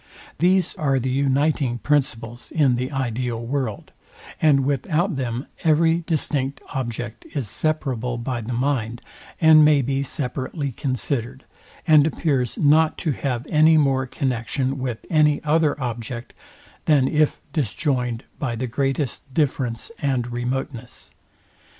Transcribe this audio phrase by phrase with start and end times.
[0.39, 3.91] There are the uniting principles in the ideal world,
[4.41, 9.03] and without them every distinct object is separable by the mind,
[9.39, 11.45] and may be separately considered,
[11.85, 16.33] and appears not to have any more connexion with any other object,
[16.85, 21.11] than if disjoined by the greatest difference and remoteness.